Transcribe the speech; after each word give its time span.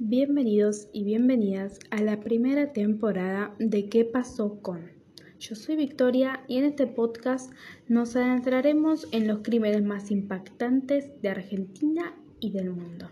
Bienvenidos 0.00 0.88
y 0.92 1.02
bienvenidas 1.02 1.80
a 1.90 2.00
la 2.00 2.20
primera 2.20 2.72
temporada 2.72 3.52
de 3.58 3.88
¿Qué 3.88 4.04
pasó 4.04 4.62
con? 4.62 4.92
Yo 5.40 5.56
soy 5.56 5.74
Victoria 5.74 6.44
y 6.46 6.58
en 6.58 6.66
este 6.66 6.86
podcast 6.86 7.52
nos 7.88 8.14
adentraremos 8.14 9.08
en 9.10 9.26
los 9.26 9.40
crímenes 9.40 9.82
más 9.82 10.12
impactantes 10.12 11.20
de 11.20 11.30
Argentina 11.30 12.14
y 12.38 12.52
del 12.52 12.70
mundo. 12.70 13.10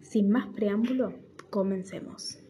Sin 0.00 0.30
más 0.30 0.48
preámbulo, 0.48 1.14
comencemos. 1.48 2.40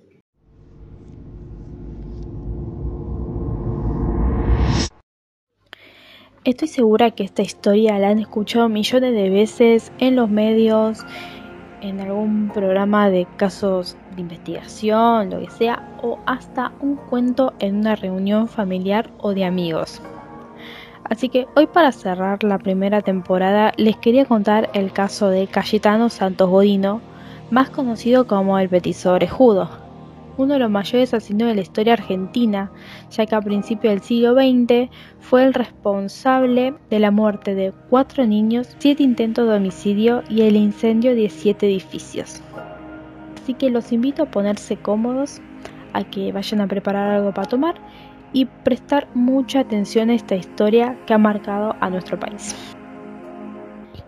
Estoy 6.45 6.69
segura 6.69 7.11
que 7.11 7.25
esta 7.25 7.43
historia 7.43 7.99
la 7.99 8.09
han 8.09 8.19
escuchado 8.21 8.71
millones 8.71 9.13
de 9.13 9.29
veces 9.29 9.93
en 9.99 10.17
los 10.17 10.31
medios, 10.31 11.05
en 11.81 12.01
algún 12.01 12.51
programa 12.53 13.11
de 13.11 13.27
casos 13.37 13.97
de 14.15 14.23
investigación, 14.23 15.31
lo 15.31 15.41
que 15.41 15.51
sea, 15.51 15.89
o 16.03 16.19
hasta 16.27 16.73
un 16.81 16.97
cuento 16.97 17.53
en 17.59 17.77
una 17.77 17.97
reunión 17.97 18.49
familiar 18.49 19.11
o 19.19 19.35
de 19.35 19.45
amigos. 19.45 20.01
Así 21.05 21.29
que 21.29 21.47
hoy 21.57 21.67
para 21.67 21.93
cerrar 21.93 22.45
la 22.45 22.59
primera 22.59 23.03
temporada 23.03 23.73
les 23.77 23.97
quería 23.97 24.25
contar 24.25 24.71
el 24.75 24.93
caso 24.93 25.29
de 25.29 25.47
Cayetano 25.47 26.09
Santos 26.09 26.49
Godino, 26.49 27.01
más 27.51 27.71
conocido 27.71 28.27
como 28.27 28.59
el 28.59 28.69
Petiso 28.69 29.13
Orejudo 29.13 29.90
uno 30.41 30.55
de 30.55 30.61
los 30.61 30.71
mayores 30.71 31.15
asesinos 31.15 31.49
de 31.49 31.55
la 31.55 31.61
historia 31.61 31.93
argentina, 31.93 32.73
ya 33.11 33.27
que 33.27 33.35
a 33.35 33.41
principios 33.41 33.93
del 33.93 34.03
siglo 34.03 34.35
XX 34.35 34.91
fue 35.21 35.45
el 35.45 35.55
responsable 35.55 36.75
de 36.89 36.99
la 36.99 37.11
muerte 37.11 37.55
de 37.55 37.73
cuatro 37.89 38.27
niños, 38.27 38.75
siete 38.79 39.03
intentos 39.03 39.49
de 39.49 39.55
homicidio 39.55 40.23
y 40.29 40.43
el 40.43 40.57
incendio 40.57 41.15
de 41.15 41.29
siete 41.29 41.67
edificios. 41.67 42.43
Así 43.43 43.55
que 43.55 43.71
los 43.71 43.93
invito 43.93 44.23
a 44.25 44.31
ponerse 44.31 44.77
cómodos, 44.77 45.41
a 45.93 46.05
que 46.05 46.33
vayan 46.33 46.61
a 46.61 46.67
preparar 46.67 47.11
algo 47.11 47.33
para 47.33 47.49
tomar 47.49 47.75
y 48.33 48.45
prestar 48.45 49.09
mucha 49.15 49.61
atención 49.61 50.11
a 50.11 50.15
esta 50.15 50.37
historia 50.37 50.97
que 51.07 51.15
ha 51.15 51.19
marcado 51.19 51.75
a 51.81 51.91
nuestro 51.91 52.19
país. 52.19 52.55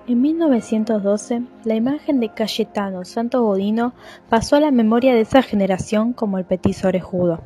En 0.08 0.20
1912, 0.20 1.42
la 1.62 1.76
imagen 1.76 2.18
de 2.18 2.28
Cayetano 2.28 3.04
Santos 3.04 3.40
Godino 3.40 3.94
pasó 4.28 4.56
a 4.56 4.60
la 4.60 4.72
memoria 4.72 5.14
de 5.14 5.20
esa 5.20 5.42
generación 5.42 6.12
como 6.12 6.38
el 6.38 6.44
petiso 6.44 6.88
orejudo. 6.88 7.40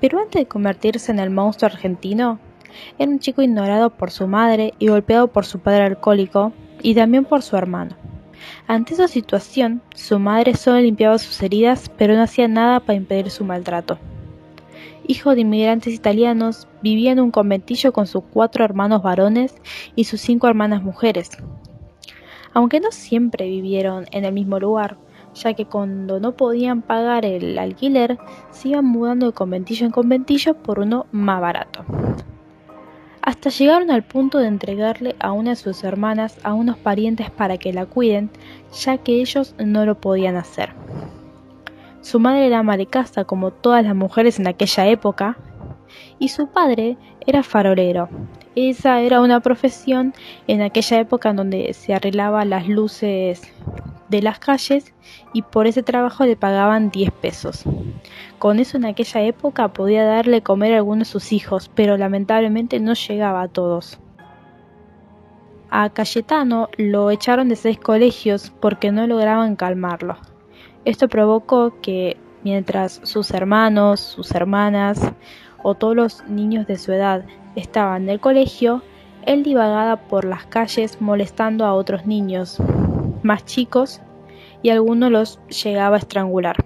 Pero 0.00 0.18
antes 0.18 0.40
de 0.40 0.48
convertirse 0.48 1.12
en 1.12 1.18
el 1.18 1.28
monstruo 1.28 1.70
argentino, 1.70 2.38
era 2.98 3.10
un 3.10 3.18
chico 3.18 3.42
ignorado 3.42 3.90
por 3.90 4.10
su 4.10 4.26
madre 4.26 4.72
y 4.78 4.88
golpeado 4.88 5.28
por 5.28 5.44
su 5.44 5.58
padre 5.58 5.84
alcohólico 5.84 6.52
y 6.80 6.94
también 6.94 7.26
por 7.26 7.42
su 7.42 7.58
hermano. 7.58 7.94
Ante 8.66 8.94
esa 8.94 9.06
situación, 9.06 9.82
su 9.94 10.18
madre 10.18 10.54
solo 10.54 10.80
limpiaba 10.80 11.18
sus 11.18 11.42
heridas, 11.42 11.90
pero 11.98 12.14
no 12.14 12.22
hacía 12.22 12.48
nada 12.48 12.80
para 12.80 12.96
impedir 12.96 13.28
su 13.28 13.44
maltrato. 13.44 13.98
Hijo 15.06 15.34
de 15.34 15.42
inmigrantes 15.42 15.92
italianos, 15.92 16.66
vivía 16.82 17.12
en 17.12 17.20
un 17.20 17.30
conventillo 17.30 17.92
con 17.92 18.06
sus 18.06 18.24
cuatro 18.32 18.64
hermanos 18.64 19.02
varones 19.02 19.54
y 19.94 20.04
sus 20.04 20.20
cinco 20.20 20.48
hermanas 20.48 20.82
mujeres, 20.82 21.30
aunque 22.56 22.80
no 22.80 22.90
siempre 22.90 23.46
vivieron 23.50 24.06
en 24.12 24.24
el 24.24 24.32
mismo 24.32 24.58
lugar, 24.58 24.96
ya 25.34 25.52
que 25.52 25.66
cuando 25.66 26.20
no 26.20 26.36
podían 26.36 26.80
pagar 26.80 27.26
el 27.26 27.58
alquiler, 27.58 28.16
se 28.50 28.70
iban 28.70 28.86
mudando 28.86 29.26
de 29.26 29.32
conventillo 29.32 29.84
en 29.84 29.92
conventillo 29.92 30.54
por 30.54 30.78
uno 30.78 31.04
más 31.12 31.38
barato. 31.38 31.84
Hasta 33.20 33.50
llegaron 33.50 33.90
al 33.90 34.04
punto 34.04 34.38
de 34.38 34.46
entregarle 34.46 35.16
a 35.18 35.32
una 35.32 35.50
de 35.50 35.56
sus 35.56 35.84
hermanas 35.84 36.38
a 36.44 36.54
unos 36.54 36.78
parientes 36.78 37.30
para 37.30 37.58
que 37.58 37.74
la 37.74 37.84
cuiden, 37.84 38.30
ya 38.72 38.96
que 38.96 39.20
ellos 39.20 39.54
no 39.58 39.84
lo 39.84 40.00
podían 40.00 40.36
hacer. 40.36 40.70
Su 42.00 42.20
madre 42.20 42.46
era 42.46 42.60
ama 42.60 42.78
de 42.78 42.86
casa, 42.86 43.24
como 43.24 43.50
todas 43.50 43.84
las 43.84 43.94
mujeres 43.94 44.38
en 44.38 44.46
aquella 44.46 44.86
época, 44.86 45.36
y 46.18 46.28
su 46.28 46.46
padre 46.46 46.96
era 47.26 47.42
farolero. 47.42 48.08
Esa 48.56 49.02
era 49.02 49.20
una 49.20 49.40
profesión 49.40 50.14
en 50.46 50.62
aquella 50.62 50.98
época 50.98 51.28
en 51.28 51.36
donde 51.36 51.74
se 51.74 51.92
arreglaban 51.92 52.48
las 52.48 52.66
luces 52.66 53.42
de 54.08 54.22
las 54.22 54.38
calles 54.38 54.94
y 55.34 55.42
por 55.42 55.66
ese 55.66 55.82
trabajo 55.82 56.24
le 56.24 56.36
pagaban 56.36 56.90
10 56.90 57.10
pesos. 57.10 57.64
Con 58.38 58.58
eso 58.58 58.78
en 58.78 58.86
aquella 58.86 59.20
época 59.20 59.74
podía 59.74 60.06
darle 60.06 60.40
comer 60.40 60.72
a 60.72 60.78
algunos 60.78 61.08
de 61.08 61.12
sus 61.12 61.32
hijos, 61.34 61.70
pero 61.74 61.98
lamentablemente 61.98 62.80
no 62.80 62.94
llegaba 62.94 63.42
a 63.42 63.48
todos. 63.48 63.98
A 65.68 65.90
Cayetano 65.90 66.70
lo 66.78 67.10
echaron 67.10 67.50
de 67.50 67.56
seis 67.56 67.78
colegios 67.78 68.54
porque 68.60 68.90
no 68.90 69.06
lograban 69.06 69.56
calmarlo. 69.56 70.16
Esto 70.86 71.08
provocó 71.08 71.78
que 71.82 72.16
mientras 72.42 73.02
sus 73.02 73.32
hermanos, 73.32 74.00
sus 74.00 74.30
hermanas 74.30 74.98
o 75.62 75.74
todos 75.74 75.94
los 75.94 76.24
niños 76.26 76.66
de 76.66 76.78
su 76.78 76.92
edad 76.92 77.26
estaban 77.56 78.04
en 78.04 78.10
el 78.10 78.20
colegio, 78.20 78.82
él 79.24 79.42
divagaba 79.42 79.96
por 80.08 80.24
las 80.24 80.46
calles 80.46 81.00
molestando 81.00 81.64
a 81.64 81.74
otros 81.74 82.06
niños 82.06 82.58
más 83.22 83.44
chicos 83.44 84.00
y 84.62 84.70
algunos 84.70 85.10
los 85.10 85.40
llegaba 85.48 85.96
a 85.96 85.98
estrangular. 85.98 86.56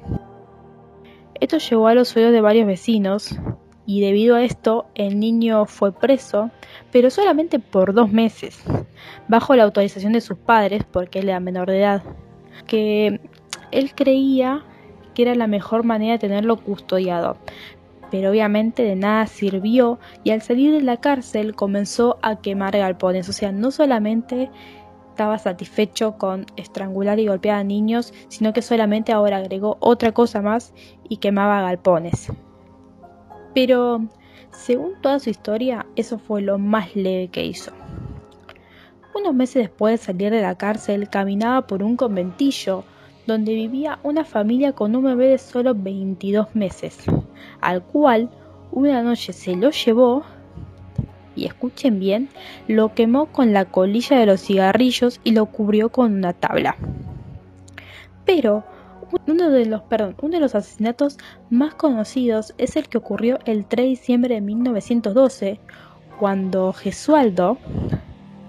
Esto 1.41 1.57
llevó 1.57 1.89
a 1.89 1.95
los 1.95 2.15
oídos 2.17 2.33
de 2.33 2.43
varios 2.43 2.67
vecinos 2.67 3.35
y 3.87 4.03
debido 4.03 4.37
a 4.37 4.43
esto 4.43 4.87
el 4.95 5.19
niño 5.19 5.65
fue 5.65 5.93
preso, 5.93 6.51
pero 6.93 7.11
solamente 7.11 7.59
por 7.59 7.95
dos 7.95 8.13
meses, 8.13 8.63
bajo 9.27 9.57
la 9.57 9.65
autorización 9.65 10.13
de 10.13 10.21
sus 10.21 10.39
padres, 10.39 10.85
porque 10.85 11.21
él 11.21 11.29
era 11.29 11.41
menor 11.41 11.71
de 11.71 11.81
edad, 11.81 12.03
que 12.67 13.21
él 13.71 13.95
creía 13.95 14.65
que 15.15 15.23
era 15.23 15.35
la 15.35 15.47
mejor 15.47 15.83
manera 15.83 16.13
de 16.13 16.19
tenerlo 16.19 16.57
custodiado, 16.57 17.39
pero 18.11 18.31
obviamente 18.31 18.83
de 18.83 18.97
nada 18.97 19.27
sirvió 19.27 19.99
y 20.25 20.31
al 20.31 20.43
salir 20.43 20.73
de 20.73 20.83
la 20.83 20.99
cárcel 20.99 21.55
comenzó 21.55 22.19
a 22.23 22.41
quemar 22.41 22.77
galpones, 22.77 23.29
o 23.29 23.33
sea, 23.33 23.53
no 23.53 23.71
solamente 23.71 24.51
estaba 25.11 25.39
satisfecho 25.39 26.17
con 26.17 26.47
estrangular 26.57 27.19
y 27.19 27.27
golpear 27.27 27.59
a 27.59 27.65
niños, 27.65 28.15
sino 28.29 28.53
que 28.53 28.63
solamente 28.63 29.13
ahora 29.13 29.37
agregó 29.37 29.77
otra 29.81 30.13
cosa 30.13 30.41
más 30.41 30.73
y 31.09 31.19
quemaba 31.19 31.61
galpones. 31.63 32.33
Pero, 33.55 34.01
según 34.51 35.01
toda 35.03 35.19
su 35.19 35.29
historia, 35.31 35.87
eso 35.97 36.19
fue 36.19 36.41
lo 36.41 36.59
más 36.59 36.97
leve 36.97 37.29
que 37.29 37.45
hizo. 37.45 37.73
Unos 39.15 39.35
meses 39.35 39.65
después 39.65 40.01
de 40.01 40.07
salir 40.07 40.31
de 40.31 40.41
la 40.41 40.55
cárcel, 40.55 41.11
caminaba 41.11 41.67
por 41.67 41.83
un 41.83 41.97
conventillo 41.97 42.85
donde 43.31 43.55
vivía 43.55 44.01
una 44.03 44.25
familia 44.25 44.73
con 44.73 44.97
un 44.97 45.05
bebé 45.05 45.29
de 45.29 45.39
solo 45.39 45.75
22 45.75 46.55
meses, 46.55 46.99
al 47.61 47.83
cual 47.83 48.29
una 48.73 49.03
noche 49.03 49.33
se 49.33 49.55
lo 49.55 49.71
llevó 49.71 50.25
y 51.37 51.47
escuchen 51.47 52.01
bien, 52.01 52.29
lo 52.67 52.93
quemó 52.93 53.27
con 53.27 53.53
la 53.53 53.67
colilla 53.67 54.19
de 54.19 54.27
los 54.27 54.41
cigarrillos 54.41 55.21
y 55.23 55.31
lo 55.31 55.47
cubrió 55.47 55.91
con 55.91 56.13
una 56.13 56.33
tabla. 56.33 56.77
Pero 58.25 58.65
uno 59.27 59.49
de 59.51 59.67
los, 59.67 59.83
perdón, 59.83 60.17
uno 60.23 60.35
de 60.35 60.41
los 60.41 60.57
asesinatos 60.57 61.17
más 61.51 61.75
conocidos 61.75 62.53
es 62.59 62.75
el 62.75 62.89
que 62.89 62.99
ocurrió 62.99 63.39
el 63.45 63.65
3 63.65 63.85
de 63.85 63.89
diciembre 63.91 64.35
de 64.35 64.41
1912, 64.41 65.61
cuando 66.19 66.73
Gesualdo 66.73 67.59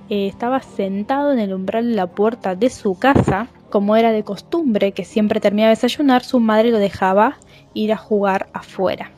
eh, 0.10 0.28
estaba 0.28 0.60
sentado 0.62 1.32
en 1.32 1.40
el 1.40 1.54
umbral 1.54 1.90
de 1.90 1.96
la 1.96 2.08
puerta 2.08 2.56
de 2.56 2.70
su 2.72 2.98
casa 2.98 3.48
como 3.72 3.96
era 3.96 4.12
de 4.12 4.24
costumbre, 4.24 4.92
que 4.92 5.06
siempre 5.06 5.40
terminaba 5.40 5.70
de 5.70 5.76
desayunar, 5.76 6.24
su 6.24 6.40
madre 6.40 6.70
lo 6.70 6.78
dejaba 6.78 7.38
ir 7.74 7.92
a 7.92 7.98
jugar 7.98 8.50
afuera. 8.54 9.10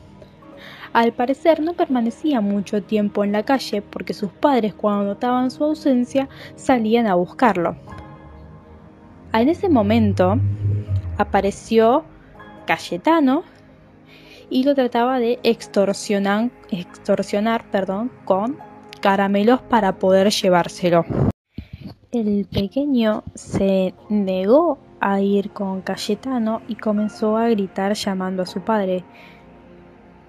Al 0.94 1.12
parecer 1.12 1.60
no 1.60 1.74
permanecía 1.74 2.40
mucho 2.40 2.82
tiempo 2.82 3.24
en 3.24 3.32
la 3.32 3.42
calle 3.42 3.82
porque 3.82 4.14
sus 4.14 4.30
padres 4.30 4.74
cuando 4.74 5.04
notaban 5.04 5.50
su 5.50 5.64
ausencia 5.64 6.28
salían 6.54 7.08
a 7.08 7.16
buscarlo. 7.16 7.76
En 9.32 9.48
ese 9.48 9.68
momento 9.68 10.38
apareció 11.18 12.04
Cayetano 12.64 13.42
y 14.48 14.62
lo 14.62 14.76
trataba 14.76 15.18
de 15.18 15.40
extorsionar, 15.42 16.50
extorsionar 16.70 17.68
perdón, 17.72 18.12
con 18.24 18.56
caramelos 19.00 19.60
para 19.62 19.98
poder 19.98 20.30
llevárselo. 20.30 21.04
El 22.14 22.46
pequeño 22.46 23.24
se 23.34 23.92
negó 24.08 24.78
a 25.00 25.20
ir 25.20 25.50
con 25.50 25.80
Cayetano 25.80 26.62
y 26.68 26.76
comenzó 26.76 27.36
a 27.36 27.48
gritar 27.48 27.94
llamando 27.94 28.44
a 28.44 28.46
su 28.46 28.60
padre. 28.60 29.02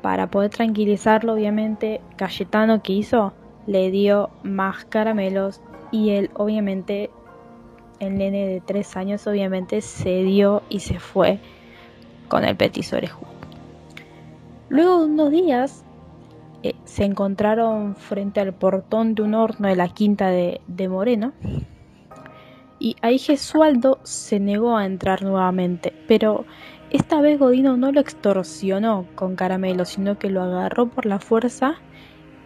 Para 0.01 0.31
poder 0.31 0.49
tranquilizarlo, 0.49 1.33
obviamente, 1.33 2.01
Cayetano 2.15 2.81
que 2.81 2.93
hizo 2.93 3.33
le 3.67 3.91
dio 3.91 4.31
más 4.41 4.85
caramelos 4.85 5.61
y 5.91 6.09
él 6.09 6.31
obviamente, 6.33 7.11
el 7.99 8.17
nene 8.17 8.47
de 8.47 8.61
tres 8.61 8.97
años 8.97 9.27
obviamente 9.27 9.81
se 9.81 10.23
dio 10.23 10.63
y 10.69 10.79
se 10.79 10.97
fue 10.97 11.37
con 12.29 12.45
el 12.45 12.55
petiso 12.55 12.97
orejudo. 12.97 13.29
Luego 14.69 15.01
de 15.01 15.05
unos 15.05 15.29
días 15.29 15.85
eh, 16.63 16.73
se 16.85 17.03
encontraron 17.03 17.95
frente 17.95 18.39
al 18.39 18.55
portón 18.55 19.13
de 19.13 19.21
un 19.21 19.35
horno 19.35 19.67
de 19.67 19.75
la 19.75 19.89
quinta 19.89 20.31
de 20.31 20.89
Moreno 20.89 21.31
y 22.79 22.95
ahí 23.01 23.17
Gesualdo 23.17 23.99
se 24.03 24.39
negó 24.39 24.77
a 24.77 24.85
entrar 24.85 25.23
nuevamente, 25.23 25.93
pero 26.07 26.45
esta 26.91 27.21
vez 27.21 27.39
Godino 27.39 27.77
no 27.77 27.91
lo 27.91 27.99
extorsionó 27.99 29.05
con 29.15 29.35
caramelo, 29.35 29.85
sino 29.85 30.19
que 30.19 30.29
lo 30.29 30.41
agarró 30.43 30.87
por 30.87 31.05
la 31.05 31.19
fuerza, 31.19 31.75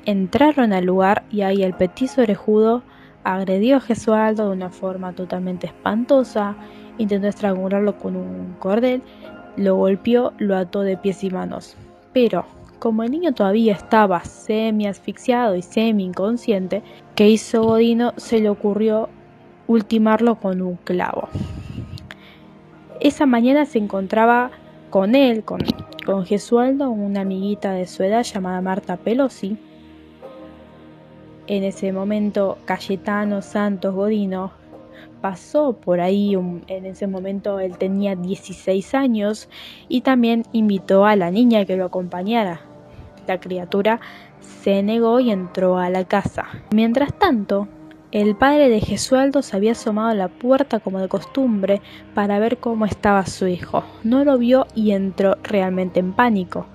entraron 0.06 0.74
al 0.74 0.86
lugar 0.86 1.24
y 1.30 1.42
ahí 1.42 1.64
el 1.64 1.74
petiso 1.74 2.22
orejudo 2.22 2.84
agredió 3.24 3.78
a 3.78 3.82
Gesualdo 3.82 4.48
de 4.48 4.54
una 4.54 4.70
forma 4.70 5.14
totalmente 5.14 5.68
espantosa, 5.68 6.56
intentó 6.98 7.28
estrangularlo 7.28 7.98
con 7.98 8.16
un 8.16 8.56
cordel, 8.60 9.02
lo 9.58 9.76
golpeó, 9.76 10.34
lo 10.38 10.56
ató 10.56 10.82
de 10.82 10.98
pies 10.98 11.24
y 11.24 11.30
manos. 11.30 11.76
Pero, 12.14 12.46
como 12.80 13.04
el 13.04 13.12
niño 13.12 13.34
todavía 13.34 13.74
estaba 13.74 14.24
semi 14.24 14.88
asfixiado 14.88 15.56
y 15.56 15.62
semi 15.62 16.06
inconsciente, 16.06 16.82
¿qué 17.16 17.30
hizo 17.30 17.64
Godino? 17.64 18.14
Se 18.16 18.40
le 18.40 18.50
ocurrió 18.50 19.10
ultimarlo 19.70 20.36
con 20.36 20.62
un 20.62 20.78
clavo. 20.78 21.30
Esa 23.00 23.28
mañana 23.28 23.66
se 23.66 23.78
encontraba 23.78 24.50
con 24.90 25.14
él, 25.14 25.44
con, 25.44 25.62
con 26.06 26.26
Gesualdo, 26.26 26.90
una 26.90 27.22
amiguita 27.22 27.72
de 27.74 27.86
su 27.86 28.02
edad 28.02 28.24
llamada 28.24 28.62
Marta 28.62 28.98
Pelosi. 28.98 29.58
En 31.46 31.64
ese 31.64 31.94
momento, 31.94 32.58
Cayetano 32.66 33.44
Santos 33.44 33.94
Godino 33.94 34.52
pasó 35.22 35.74
por 35.74 36.02
ahí, 36.02 36.34
en 36.34 36.86
ese 36.86 37.06
momento 37.06 37.60
él 37.60 37.78
tenía 37.78 38.16
16 38.16 38.96
años, 38.96 39.50
y 39.88 40.02
también 40.02 40.46
invitó 40.52 41.06
a 41.06 41.16
la 41.16 41.30
niña 41.30 41.66
que 41.66 41.78
lo 41.78 41.86
acompañara. 41.86 42.62
La 43.28 43.40
criatura 43.40 44.00
se 44.64 44.82
negó 44.82 45.20
y 45.20 45.30
entró 45.30 45.78
a 45.78 45.92
la 45.92 46.06
casa. 46.06 46.48
Mientras 46.74 47.14
tanto, 47.14 47.68
el 48.12 48.36
padre 48.36 48.70
de 48.70 48.82
Gesualdo 48.82 49.44
se 49.44 49.56
había 49.56 49.74
asomado 49.74 50.10
a 50.10 50.16
la 50.16 50.30
puerta 50.30 50.80
como 50.80 51.00
de 51.00 51.08
costumbre 51.08 51.82
para 52.16 52.40
ver 52.40 52.58
cómo 52.58 52.86
estaba 52.86 53.26
su 53.28 53.48
hijo. 53.48 53.84
No 54.04 54.24
lo 54.24 54.38
vio 54.40 54.66
y 54.74 54.92
entró 54.92 55.38
realmente 55.44 56.00
en 56.00 56.14
pánico. 56.14 56.66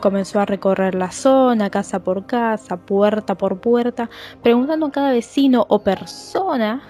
Comenzó 0.00 0.40
a 0.40 0.46
recorrer 0.46 0.96
la 0.96 1.12
zona, 1.12 1.70
casa 1.70 2.02
por 2.02 2.26
casa, 2.26 2.78
puerta 2.78 3.36
por 3.36 3.60
puerta, 3.60 4.10
preguntando 4.42 4.86
a 4.86 4.90
cada 4.90 5.12
vecino 5.12 5.64
o 5.68 5.84
persona 5.84 6.82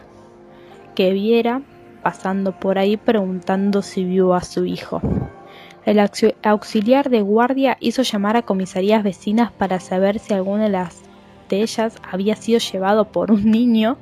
que 0.95 1.13
viera 1.13 1.61
pasando 2.03 2.59
por 2.59 2.79
ahí 2.79 2.97
preguntando 2.97 3.83
si 3.83 4.05
vio 4.05 4.35
a 4.35 4.41
su 4.41 4.65
hijo. 4.65 5.03
El 5.85 5.99
auxiliar 6.43 7.11
de 7.11 7.21
guardia 7.21 7.77
hizo 7.81 8.03
llamar 8.03 8.37
a 8.37 8.43
comisarías 8.43 9.03
vecinas 9.03 9.53
para 9.53 9.81
saber 9.81 10.19
si 10.19 10.33
alguna 10.33 10.65
de 10.65 10.71
las 10.71 11.03
ellas 11.61 11.97
había 12.11 12.37
sido 12.37 12.59
llevado 12.59 13.13
por 13.13 13.31
un 13.31 13.51
niño 13.51 13.99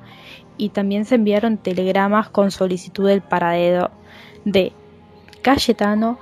y 0.57 0.69
también 0.69 1.05
se 1.05 1.17
enviaron 1.17 1.57
telegramas 1.57 2.29
con 2.29 2.51
solicitud 2.51 3.09
del 3.09 3.23
paradero 3.23 3.91
de 4.45 4.73
Cayetano 5.43 6.19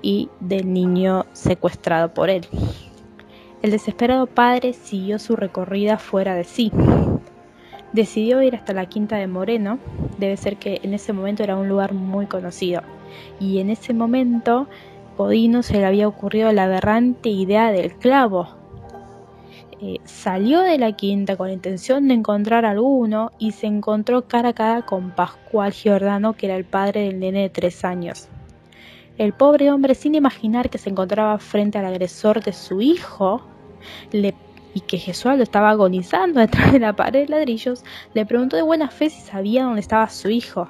y 0.00 0.28
del 0.40 0.72
niño 0.72 1.26
secuestrado 1.32 2.12
por 2.12 2.30
él. 2.30 2.46
El 3.62 3.70
desesperado 3.70 4.26
padre 4.26 4.72
siguió 4.72 5.18
su 5.18 5.36
recorrida 5.36 5.98
fuera 5.98 6.34
de 6.34 6.44
sí. 6.44 6.72
Decidió 7.92 8.42
ir 8.42 8.56
hasta 8.56 8.72
la 8.72 8.86
quinta 8.86 9.16
de 9.16 9.26
Moreno, 9.26 9.78
debe 10.18 10.36
ser 10.36 10.56
que 10.56 10.80
en 10.82 10.94
ese 10.94 11.12
momento 11.12 11.42
era 11.42 11.56
un 11.56 11.68
lugar 11.68 11.92
muy 11.92 12.26
conocido, 12.26 12.82
y 13.38 13.58
en 13.58 13.70
ese 13.70 13.92
momento 13.92 14.66
Podino 15.16 15.62
se 15.62 15.74
le 15.74 15.84
había 15.84 16.08
ocurrido 16.08 16.50
la 16.52 16.64
aberrante 16.64 17.28
idea 17.28 17.70
del 17.70 17.92
clavo, 17.92 18.48
eh, 19.84 19.98
salió 20.04 20.60
de 20.60 20.78
la 20.78 20.92
quinta 20.92 21.36
con 21.36 21.48
la 21.48 21.54
intención 21.54 22.06
de 22.06 22.14
encontrar 22.14 22.64
alguno 22.64 23.32
y 23.40 23.50
se 23.50 23.66
encontró 23.66 24.28
cara 24.28 24.50
a 24.50 24.52
cara 24.52 24.82
con 24.82 25.10
Pascual 25.10 25.72
Giordano, 25.72 26.34
que 26.34 26.46
era 26.46 26.54
el 26.54 26.64
padre 26.64 27.06
del 27.06 27.18
nene 27.18 27.40
de 27.42 27.50
tres 27.50 27.84
años. 27.84 28.28
El 29.18 29.32
pobre 29.32 29.72
hombre, 29.72 29.96
sin 29.96 30.14
imaginar 30.14 30.70
que 30.70 30.78
se 30.78 30.88
encontraba 30.88 31.36
frente 31.40 31.78
al 31.78 31.86
agresor 31.86 32.44
de 32.44 32.52
su 32.52 32.80
hijo, 32.80 33.42
y 34.12 34.80
que 34.82 34.98
Gesualdo 34.98 35.42
estaba 35.42 35.70
agonizando 35.70 36.38
detrás 36.38 36.72
de 36.72 36.78
la 36.78 36.94
pared 36.94 37.26
de 37.26 37.30
ladrillos, 37.30 37.82
le 38.14 38.24
preguntó 38.24 38.54
de 38.54 38.62
buena 38.62 38.88
fe 38.88 39.10
si 39.10 39.20
sabía 39.20 39.64
dónde 39.64 39.80
estaba 39.80 40.08
su 40.08 40.30
hijo. 40.30 40.68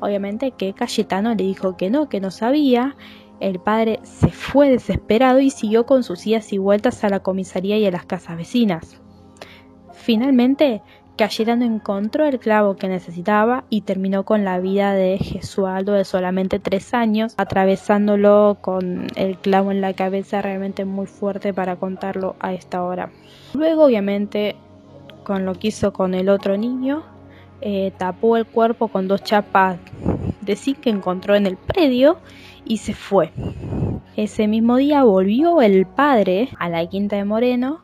Obviamente 0.00 0.50
que 0.50 0.74
Cayetano 0.74 1.30
le 1.30 1.42
dijo 1.42 1.78
que 1.78 1.88
no, 1.88 2.10
que 2.10 2.20
no 2.20 2.30
sabía, 2.30 2.96
el 3.40 3.58
padre 3.58 4.00
se 4.02 4.30
fue 4.30 4.70
desesperado 4.70 5.40
y 5.40 5.50
siguió 5.50 5.86
con 5.86 6.02
sus 6.02 6.26
idas 6.26 6.52
y 6.52 6.58
vueltas 6.58 7.04
a 7.04 7.08
la 7.08 7.20
comisaría 7.20 7.78
y 7.78 7.86
a 7.86 7.90
las 7.90 8.06
casas 8.06 8.36
vecinas. 8.36 9.00
Finalmente, 9.92 10.82
Cayetano 11.18 11.64
encontró 11.64 12.26
el 12.26 12.38
clavo 12.38 12.76
que 12.76 12.86
necesitaba 12.86 13.64
y 13.70 13.80
terminó 13.80 14.24
con 14.24 14.44
la 14.44 14.60
vida 14.60 14.94
de 14.94 15.18
Gesualdo 15.18 15.92
de 15.92 16.04
solamente 16.04 16.60
tres 16.60 16.94
años, 16.94 17.34
atravesándolo 17.36 18.58
con 18.60 19.08
el 19.16 19.36
clavo 19.36 19.72
en 19.72 19.80
la 19.80 19.94
cabeza 19.94 20.40
realmente 20.42 20.84
muy 20.84 21.06
fuerte 21.06 21.52
para 21.52 21.76
contarlo 21.76 22.36
a 22.38 22.52
esta 22.52 22.84
hora. 22.84 23.10
Luego, 23.52 23.84
obviamente, 23.84 24.54
con 25.24 25.44
lo 25.44 25.54
que 25.54 25.68
hizo 25.68 25.92
con 25.92 26.14
el 26.14 26.28
otro 26.28 26.56
niño, 26.56 27.02
eh, 27.60 27.92
tapó 27.98 28.36
el 28.36 28.46
cuerpo 28.46 28.86
con 28.86 29.08
dos 29.08 29.24
chapas 29.24 29.78
de 30.48 30.74
que 30.74 30.88
encontró 30.88 31.36
en 31.36 31.46
el 31.46 31.56
predio 31.58 32.18
y 32.64 32.78
se 32.78 32.94
fue. 32.94 33.32
Ese 34.16 34.48
mismo 34.48 34.76
día 34.76 35.04
volvió 35.04 35.60
el 35.60 35.86
padre 35.86 36.48
a 36.58 36.70
la 36.70 36.86
quinta 36.86 37.16
de 37.16 37.24
Moreno 37.24 37.82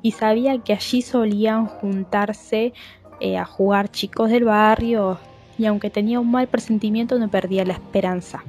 y 0.00 0.12
sabía 0.12 0.58
que 0.58 0.72
allí 0.72 1.02
solían 1.02 1.66
juntarse 1.66 2.72
eh, 3.20 3.36
a 3.36 3.44
jugar 3.44 3.90
chicos 3.90 4.30
del 4.30 4.44
barrio 4.44 5.18
y 5.58 5.66
aunque 5.66 5.90
tenía 5.90 6.20
un 6.20 6.30
mal 6.30 6.46
presentimiento 6.46 7.18
no 7.18 7.28
perdía 7.28 7.64
la 7.64 7.74
esperanza. 7.74 8.44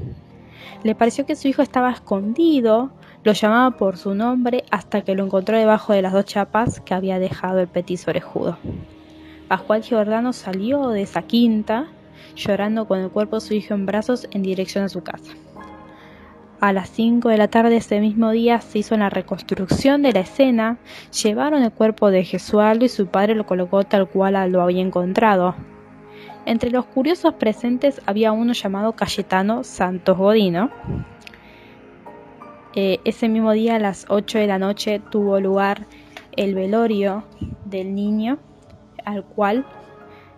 Le 0.83 0.93
pareció 0.93 1.25
que 1.25 1.35
su 1.35 1.47
hijo 1.47 1.63
estaba 1.63 1.91
escondido, 1.91 2.91
lo 3.23 3.33
llamaba 3.33 3.77
por 3.77 3.97
su 3.97 4.13
nombre 4.13 4.63
hasta 4.69 5.01
que 5.01 5.15
lo 5.15 5.25
encontró 5.25 5.57
debajo 5.57 5.93
de 5.93 6.03
las 6.03 6.13
dos 6.13 6.25
chapas 6.25 6.79
que 6.81 6.93
había 6.93 7.17
dejado 7.17 7.59
el 7.59 7.67
petiso 7.67 8.11
orejudo. 8.11 8.57
Pascual 9.47 9.81
Giordano 9.81 10.33
salió 10.33 10.89
de 10.89 11.01
esa 11.01 11.23
quinta 11.23 11.87
llorando 12.35 12.87
con 12.87 12.99
el 12.99 13.09
cuerpo 13.09 13.37
de 13.37 13.41
su 13.41 13.53
hijo 13.53 13.73
en 13.73 13.85
brazos 13.85 14.27
en 14.31 14.43
dirección 14.43 14.83
a 14.83 14.89
su 14.89 15.03
casa. 15.03 15.33
A 16.61 16.71
las 16.71 16.89
5 16.89 17.29
de 17.29 17.37
la 17.37 17.49
tarde 17.49 17.77
ese 17.77 17.99
mismo 17.99 18.31
día 18.31 18.61
se 18.61 18.79
hizo 18.79 18.95
la 18.97 19.09
reconstrucción 19.09 20.01
de 20.01 20.13
la 20.13 20.21
escena, 20.21 20.77
llevaron 21.23 21.61
el 21.63 21.71
cuerpo 21.71 22.11
de 22.11 22.23
Gesualdo 22.23 22.85
y 22.85 22.89
su 22.89 23.07
padre 23.07 23.35
lo 23.35 23.45
colocó 23.45 23.83
tal 23.83 24.07
cual 24.07 24.51
lo 24.51 24.61
había 24.61 24.81
encontrado. 24.81 25.55
Entre 26.45 26.71
los 26.71 26.85
curiosos 26.85 27.33
presentes 27.33 28.01
había 28.05 28.31
uno 28.31 28.53
llamado 28.53 28.93
Cayetano 28.93 29.63
Santos 29.63 30.17
Godino. 30.17 30.69
Eh, 32.73 32.99
ese 33.03 33.27
mismo 33.27 33.51
día 33.51 33.75
a 33.75 33.79
las 33.79 34.05
8 34.09 34.39
de 34.39 34.47
la 34.47 34.59
noche 34.59 35.01
tuvo 35.11 35.39
lugar 35.39 35.85
el 36.37 36.55
velorio 36.55 37.23
del 37.65 37.95
niño 37.95 38.37
al 39.05 39.23
cual 39.23 39.65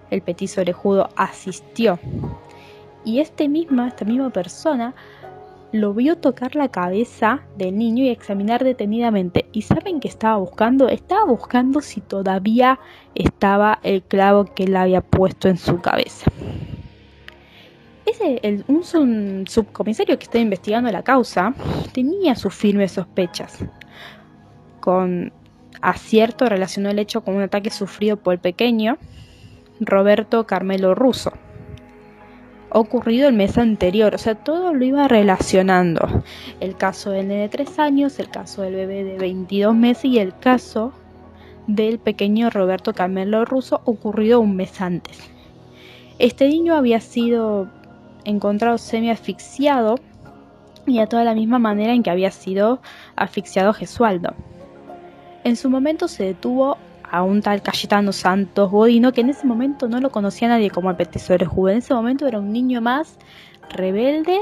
el 0.10 0.22
petiso 0.22 0.62
orejudo 0.62 1.10
asistió. 1.16 2.00
Y 3.04 3.20
este 3.20 3.48
misma, 3.48 3.88
esta 3.88 4.06
misma 4.06 4.30
persona 4.30 4.94
lo 5.72 5.94
vio 5.94 6.18
tocar 6.18 6.56
la 6.56 6.70
cabeza 6.70 7.42
del 7.58 7.78
niño 7.78 8.04
y 8.04 8.10
examinar 8.10 8.64
detenidamente. 8.64 9.46
¿Y 9.52 9.64
saben 9.64 10.00
qué 10.00 10.08
estaba 10.08 10.38
buscando? 10.38 10.88
Estaba 10.88 11.26
buscando 11.26 11.82
si 11.82 12.02
todavía 12.02 12.80
estaba 13.16 13.80
el 13.84 14.02
clavo 14.04 14.46
que 14.46 14.64
él 14.64 14.76
había 14.76 15.02
puesto 15.02 15.50
en 15.50 15.58
su 15.58 15.82
cabeza. 15.82 16.32
Ese, 18.06 18.40
el, 18.44 18.64
un, 18.68 19.46
subcomisario 19.46 20.18
que 20.18 20.24
está 20.24 20.40
investigando 20.40 20.90
la 20.92 21.04
causa 21.04 21.54
tenía 21.92 22.36
sus 22.36 22.54
firmes 22.54 22.94
sospechas. 22.94 23.60
Con 24.80 25.34
acierto 25.82 26.48
relacionó 26.48 26.90
el 26.90 27.00
hecho 27.00 27.22
con 27.22 27.36
un 27.36 27.42
ataque 27.42 27.70
sufrido 27.70 28.18
por 28.18 28.34
el 28.34 28.40
pequeño 28.40 28.98
Roberto 29.80 30.46
Carmelo 30.46 30.96
Russo 30.96 31.34
ocurrido 32.70 33.28
el 33.28 33.36
mes 33.36 33.58
anterior, 33.58 34.16
o 34.16 34.18
sea, 34.18 34.36
todo 34.36 34.74
lo 34.74 34.84
iba 34.84 35.08
relacionando. 35.08 36.24
El 36.60 36.76
caso 36.76 37.12
del 37.12 37.28
nene 37.28 37.42
de 37.44 37.50
3 37.50 37.80
años, 37.80 38.20
el 38.20 38.30
caso 38.30 38.62
del 38.62 38.76
bebé 38.76 39.04
de 39.04 39.18
22 39.18 39.76
meses 39.76 40.06
y 40.06 40.20
el 40.20 40.38
caso 40.38 40.94
del 41.68 42.00
pequeño 42.00 42.50
Roberto 42.50 42.94
Camelo 42.94 43.46
Russo 43.46 43.82
ocurrido 43.86 44.40
un 44.40 44.56
mes 44.56 44.82
antes. 44.82 45.18
Este 46.20 46.48
niño 46.48 46.76
había 46.76 47.00
sido 47.00 47.68
encontrado 48.26 48.78
semi 48.78 49.10
asfixiado 49.10 49.96
y 50.86 51.00
a 51.00 51.08
toda 51.08 51.24
la 51.24 51.36
misma 51.36 51.60
manera 51.60 51.94
en 51.94 52.04
que 52.04 52.10
había 52.10 52.32
sido 52.32 52.82
asfixiado 53.16 53.74
Gesualdo. 53.74 54.34
En 55.44 55.56
su 55.56 55.70
momento 55.70 56.08
se 56.08 56.24
detuvo 56.24 56.78
a 57.10 57.24
un 57.24 57.42
tal 57.42 57.62
Cayetano 57.62 58.12
Santos 58.12 58.72
Godino, 58.72 59.14
que 59.14 59.22
en 59.22 59.30
ese 59.30 59.48
momento 59.48 59.88
no 59.88 60.00
lo 60.00 60.12
conocía 60.12 60.48
nadie 60.48 60.70
como 60.70 60.90
el 60.90 60.96
petiso 60.96 61.34
juvenil. 61.38 61.78
En 61.78 61.78
ese 61.80 61.94
momento 61.94 62.28
era 62.28 62.40
un 62.40 62.52
niño 62.52 62.82
más 62.82 63.18
rebelde 63.70 64.40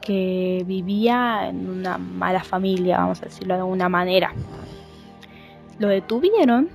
que 0.00 0.64
vivía 0.66 1.48
en 1.48 1.68
una 1.68 1.98
mala 1.98 2.42
familia, 2.42 2.98
vamos 2.98 3.20
a 3.22 3.26
decirlo 3.26 3.54
de 3.54 3.60
alguna 3.60 3.88
manera. 3.88 4.32
Lo 5.78 5.88
detuvieron 5.88 6.68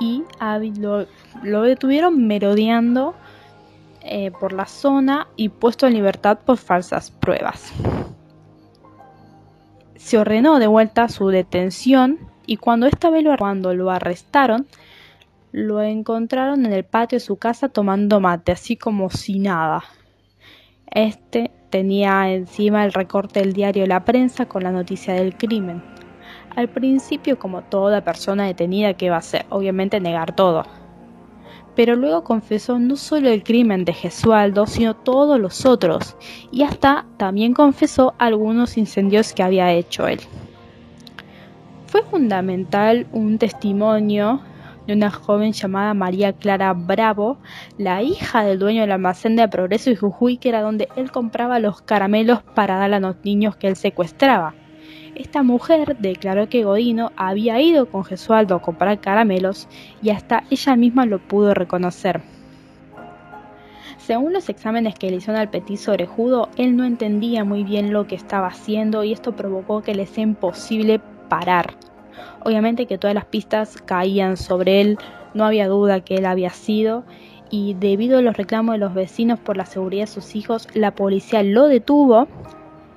y 0.00 0.24
lo, 0.78 1.06
lo 1.42 1.62
detuvieron 1.62 2.26
merodeando 2.26 3.14
eh, 4.02 4.30
por 4.30 4.52
la 4.52 4.66
zona 4.66 5.28
y 5.36 5.48
puesto 5.48 5.86
en 5.86 5.94
libertad 5.94 6.38
por 6.44 6.56
falsas 6.56 7.10
pruebas. 7.10 7.72
Se 9.96 10.18
ordenó 10.18 10.58
de 10.58 10.66
vuelta 10.66 11.08
su 11.08 11.28
detención 11.28 12.18
y 12.48 12.56
cuando 12.56 12.86
esta 12.86 13.10
vez 13.10 13.22
lo, 13.22 13.36
cuando 13.36 13.74
lo 13.74 13.90
arrestaron, 13.90 14.66
lo 15.52 15.82
encontraron 15.82 16.64
en 16.64 16.72
el 16.72 16.82
patio 16.82 17.16
de 17.16 17.24
su 17.24 17.36
casa 17.36 17.68
tomando 17.68 18.20
mate, 18.20 18.52
así 18.52 18.74
como 18.74 19.10
si 19.10 19.38
nada. 19.38 19.84
Este 20.90 21.50
tenía 21.68 22.32
encima 22.32 22.86
el 22.86 22.94
recorte 22.94 23.40
del 23.40 23.52
diario 23.52 23.86
La 23.86 24.06
Prensa 24.06 24.46
con 24.46 24.62
la 24.62 24.72
noticia 24.72 25.12
del 25.12 25.36
crimen. 25.36 25.82
Al 26.56 26.70
principio, 26.70 27.38
como 27.38 27.60
toda 27.64 28.02
persona 28.02 28.46
detenida, 28.46 28.94
¿qué 28.94 29.10
va 29.10 29.16
a 29.16 29.18
hacer? 29.18 29.44
Obviamente 29.50 30.00
negar 30.00 30.34
todo. 30.34 30.64
Pero 31.76 31.96
luego 31.96 32.24
confesó 32.24 32.78
no 32.78 32.96
solo 32.96 33.28
el 33.28 33.42
crimen 33.42 33.84
de 33.84 33.92
Gesualdo, 33.92 34.66
sino 34.66 34.96
todos 34.96 35.38
los 35.38 35.66
otros, 35.66 36.16
y 36.50 36.62
hasta 36.62 37.04
también 37.18 37.52
confesó 37.52 38.14
algunos 38.16 38.78
incendios 38.78 39.34
que 39.34 39.42
había 39.42 39.70
hecho 39.74 40.08
él. 40.08 40.20
Fue 41.88 42.02
fundamental 42.02 43.06
un 43.12 43.38
testimonio 43.38 44.42
de 44.86 44.92
una 44.92 45.10
joven 45.10 45.54
llamada 45.54 45.94
María 45.94 46.34
Clara 46.34 46.74
Bravo, 46.74 47.38
la 47.78 48.02
hija 48.02 48.44
del 48.44 48.58
dueño 48.58 48.82
del 48.82 48.92
almacén 48.92 49.36
de 49.36 49.48
Progreso 49.48 49.88
y 49.88 49.96
Jujuy, 49.96 50.36
que 50.36 50.50
era 50.50 50.60
donde 50.60 50.88
él 50.96 51.10
compraba 51.10 51.58
los 51.60 51.80
caramelos 51.80 52.42
para 52.42 52.76
dar 52.76 52.92
a 52.92 53.00
los 53.00 53.16
niños 53.24 53.56
que 53.56 53.68
él 53.68 53.76
secuestraba. 53.76 54.54
Esta 55.14 55.42
mujer 55.42 55.96
declaró 55.98 56.50
que 56.50 56.62
Godino 56.62 57.10
había 57.16 57.58
ido 57.58 57.86
con 57.86 58.04
Gesualdo 58.04 58.56
a 58.56 58.62
comprar 58.62 59.00
caramelos 59.00 59.66
y 60.02 60.10
hasta 60.10 60.44
ella 60.50 60.76
misma 60.76 61.06
lo 61.06 61.18
pudo 61.20 61.54
reconocer. 61.54 62.20
Según 63.96 64.34
los 64.34 64.50
exámenes 64.50 64.94
que 64.94 65.08
le 65.08 65.16
hicieron 65.16 65.40
al 65.40 65.48
petiso 65.48 65.92
orejudo, 65.92 66.50
él 66.58 66.76
no 66.76 66.84
entendía 66.84 67.44
muy 67.44 67.64
bien 67.64 67.94
lo 67.94 68.06
que 68.06 68.14
estaba 68.14 68.48
haciendo 68.48 69.04
y 69.04 69.12
esto 69.14 69.34
provocó 69.34 69.80
que 69.82 69.94
le 69.94 70.04
sea 70.04 70.24
imposible 70.24 71.00
parar. 71.28 71.74
Obviamente 72.44 72.86
que 72.86 72.98
todas 72.98 73.14
las 73.14 73.24
pistas 73.24 73.76
caían 73.84 74.36
sobre 74.36 74.80
él, 74.80 74.98
no 75.34 75.44
había 75.44 75.68
duda 75.68 76.00
que 76.00 76.16
él 76.16 76.26
había 76.26 76.50
sido 76.50 77.04
y 77.50 77.74
debido 77.74 78.18
a 78.18 78.22
los 78.22 78.36
reclamos 78.36 78.74
de 78.74 78.78
los 78.78 78.94
vecinos 78.94 79.38
por 79.38 79.56
la 79.56 79.66
seguridad 79.66 80.04
de 80.04 80.12
sus 80.12 80.34
hijos, 80.36 80.68
la 80.74 80.94
policía 80.94 81.42
lo 81.42 81.66
detuvo 81.66 82.28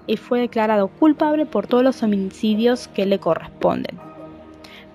y 0.08 0.18
fue 0.18 0.42
declarado 0.42 0.88
culpable 0.88 1.46
por 1.46 1.68
todos 1.68 1.84
los 1.84 2.04
homicidios 2.04 2.88
que 2.90 3.06
le 3.06 3.20
corresponden. 3.20 3.98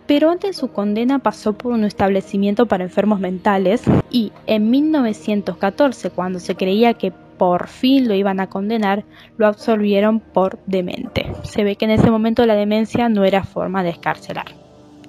Pero 0.06 0.30
antes 0.30 0.50
de 0.50 0.60
su 0.60 0.68
condena 0.68 1.18
pasó 1.18 1.54
por 1.54 1.72
un 1.72 1.84
establecimiento 1.84 2.66
para 2.66 2.84
enfermos 2.84 3.18
mentales 3.18 3.82
y 4.10 4.32
en 4.46 4.70
1914, 4.70 6.10
cuando 6.10 6.38
se 6.38 6.54
creía 6.54 6.94
que 6.94 7.12
por 7.38 7.68
fin 7.68 8.08
lo 8.08 8.14
iban 8.14 8.40
a 8.40 8.48
condenar, 8.48 9.04
lo 9.36 9.46
absolvieron 9.46 10.20
por 10.20 10.58
demente. 10.66 11.32
Se 11.42 11.64
ve 11.64 11.76
que 11.76 11.84
en 11.84 11.92
ese 11.92 12.10
momento 12.10 12.46
la 12.46 12.54
demencia 12.54 13.08
no 13.08 13.24
era 13.24 13.44
forma 13.44 13.82
de 13.82 13.90
escarcelar. 13.90 14.46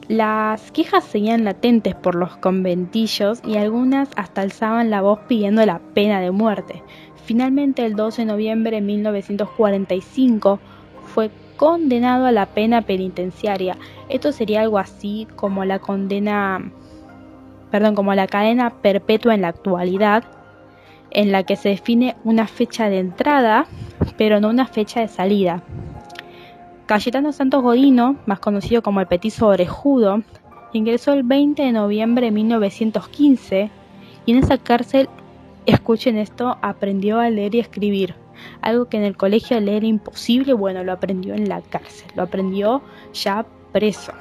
Las 0.07 0.71
quejas 0.71 1.03
seguían 1.03 1.43
latentes 1.43 1.93
por 1.93 2.15
los 2.15 2.37
conventillos 2.37 3.41
y 3.45 3.57
algunas 3.57 4.09
hasta 4.15 4.41
alzaban 4.41 4.89
la 4.89 5.01
voz 5.01 5.19
pidiendo 5.27 5.65
la 5.65 5.79
pena 5.79 6.21
de 6.21 6.31
muerte. 6.31 6.81
Finalmente, 7.25 7.85
el 7.85 7.95
12 7.97 8.21
de 8.21 8.25
noviembre 8.25 8.77
de 8.77 8.81
1945, 8.81 10.59
fue 11.07 11.29
condenado 11.57 12.25
a 12.25 12.31
la 12.31 12.45
pena 12.45 12.83
penitenciaria. 12.83 13.77
Esto 14.07 14.31
sería 14.31 14.61
algo 14.61 14.77
así 14.77 15.27
como 15.35 15.65
la 15.65 15.79
condena, 15.79 16.71
perdón, 17.69 17.95
como 17.95 18.13
la 18.13 18.27
cadena 18.27 18.81
perpetua 18.81 19.35
en 19.35 19.41
la 19.41 19.49
actualidad, 19.49 20.23
en 21.11 21.31
la 21.31 21.43
que 21.43 21.55
se 21.55 21.69
define 21.69 22.15
una 22.23 22.47
fecha 22.47 22.89
de 22.89 22.99
entrada, 22.99 23.67
pero 24.17 24.39
no 24.39 24.49
una 24.49 24.67
fecha 24.67 24.99
de 25.01 25.07
salida. 25.07 25.63
Cayetano 26.85 27.33
Santos 27.33 27.63
Godino, 27.63 28.17
más 28.25 28.39
conocido 28.39 28.81
como 28.81 29.01
el 29.01 29.07
Petizo 29.07 29.47
Orejudo, 29.47 30.21
ingresó 30.73 31.13
el 31.13 31.23
20 31.23 31.61
de 31.61 31.71
noviembre 31.71 32.27
de 32.27 32.31
1915 32.31 33.71
y 34.25 34.31
en 34.31 34.37
esa 34.37 34.57
cárcel, 34.57 35.09
escuchen 35.65 36.17
esto, 36.17 36.57
aprendió 36.61 37.19
a 37.19 37.29
leer 37.29 37.55
y 37.55 37.59
escribir. 37.59 38.15
Algo 38.61 38.85
que 38.85 38.97
en 38.97 39.03
el 39.03 39.17
colegio 39.17 39.59
leer 39.59 39.77
era 39.77 39.87
imposible, 39.87 40.53
bueno, 40.53 40.83
lo 40.83 40.91
aprendió 40.91 41.33
en 41.33 41.49
la 41.49 41.61
cárcel, 41.61 42.07
lo 42.15 42.23
aprendió 42.23 42.81
ya 43.13 43.45
preso. 43.71 44.13